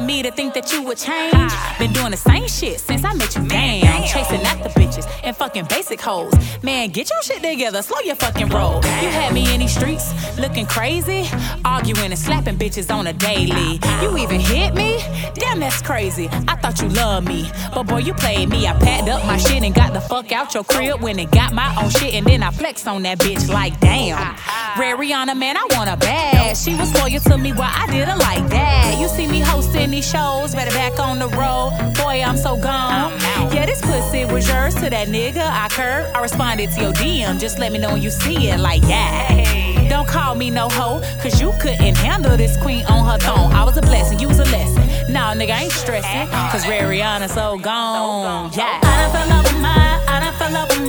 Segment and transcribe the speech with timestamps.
[0.00, 1.52] me to think that you would change.
[1.78, 3.46] Been doing the same shit since I met you.
[3.46, 6.32] Damn, chasing after bitches and fucking basic hoes.
[6.62, 8.76] Man, get your shit together, slow your fucking roll.
[8.76, 11.28] You had me in these streets looking crazy,
[11.64, 13.80] arguing and slapping bitches on a daily.
[14.02, 15.02] You even hit me?
[15.34, 16.28] Damn, that's crazy.
[16.48, 18.66] I thought you loved me, but boy, you played me.
[18.66, 21.52] I packed up my shit and got the fuck out your crib when it got
[21.52, 24.36] my own shit, and then I flexed on that bitch like damn.
[24.78, 26.56] Red Rianna, man, I want a bad.
[26.56, 28.98] She was loyal to me, why I did her like that.
[29.00, 31.72] You see me hosting these shows, better back on the road.
[31.96, 33.12] Boy, I'm so gone.
[33.52, 35.42] Yeah, this pussy was yours to that nigga.
[35.42, 37.40] I curved, I responded to your DM.
[37.40, 39.26] Just let me know when you see it, like yeah.
[39.26, 39.88] Hey.
[39.88, 43.52] Don't call me no hoe, cause you couldn't handle this queen on her throne.
[43.52, 45.12] I was a blessing, you was a lesson.
[45.12, 48.52] Nah, nigga, I ain't stressing, cause Red Rianna so gone.
[48.54, 48.78] Yeah.
[48.82, 50.79] I done fell with my, I done fell in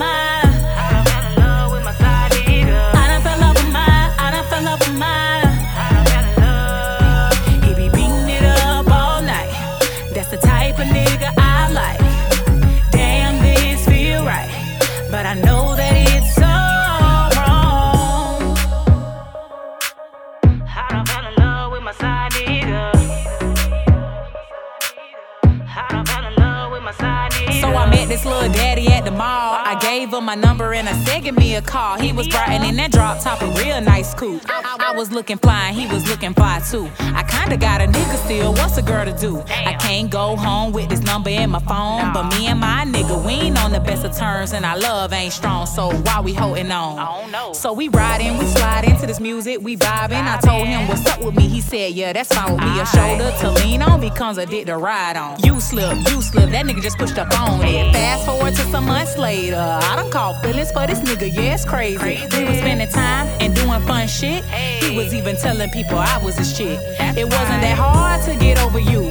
[28.01, 29.53] met this little daddy at the mall.
[29.63, 31.99] I gave him my number and I said, give me a call.
[31.99, 34.41] He was riding in that drop top, a real nice coupe.
[34.47, 36.89] I, I was looking fly and he was looking fly too.
[36.99, 39.43] I kinda got a nigga still, what's a girl to do?
[39.47, 42.13] I can't go home with this number in my phone.
[42.13, 45.13] But me and my nigga, we ain't on the best of terms and our love
[45.13, 45.65] ain't strong.
[45.67, 46.97] So why we holding on?
[46.99, 50.25] Oh, so we riding, we slide into this music, we vibing.
[50.25, 51.47] I told him what's up with me.
[51.47, 52.79] He said, yeah, that's fine with me.
[52.79, 55.39] A shoulder to lean on becomes a dick to ride on.
[55.43, 57.90] You slip, you slip, that nigga just pushed up on it.
[57.91, 59.57] Fast forward to some months later.
[59.57, 61.97] I done caught feelings for this nigga, yeah, it's crazy.
[62.31, 64.43] We was spending time and doing fun shit.
[64.45, 64.89] Hey.
[64.89, 66.79] He was even telling people I was his chick.
[66.99, 69.03] It wasn't that hard to get over you.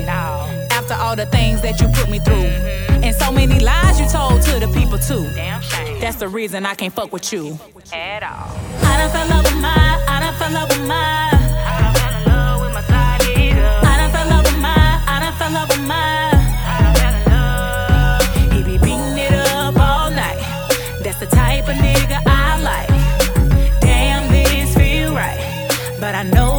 [0.70, 2.34] After all the things that you put me through.
[2.34, 3.04] Mm-hmm.
[3.04, 5.24] And so many lies you told to the people too.
[5.34, 5.62] damn
[6.00, 7.58] That's the reason I can't fuck with you.
[7.92, 8.50] At all.
[8.84, 9.59] I done fell in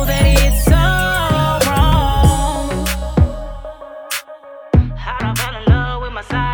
[0.10, 0.64] that it's
[1.68, 2.70] wrong.
[4.98, 5.38] I don't
[6.24, 6.51] side.